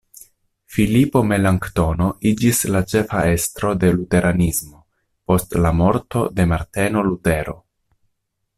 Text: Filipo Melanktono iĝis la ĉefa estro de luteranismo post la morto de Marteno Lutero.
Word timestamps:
Filipo 0.75 1.19
Melanktono 1.31 2.07
iĝis 2.29 2.61
la 2.75 2.81
ĉefa 2.93 3.21
estro 3.33 3.75
de 3.83 3.91
luteranismo 3.99 4.81
post 5.29 5.55
la 5.67 5.75
morto 5.83 6.25
de 6.41 6.49
Marteno 6.55 7.05
Lutero. 7.11 7.57